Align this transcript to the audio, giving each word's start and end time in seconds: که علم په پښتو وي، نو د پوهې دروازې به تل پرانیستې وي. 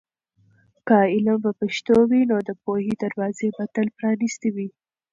که 0.87 0.97
علم 1.13 1.37
په 1.45 1.51
پښتو 1.59 1.95
وي، 2.09 2.21
نو 2.31 2.37
د 2.47 2.49
پوهې 2.63 2.93
دروازې 3.03 3.47
به 3.55 3.63
تل 3.73 3.87
پرانیستې 3.97 4.49
وي. 4.55 4.67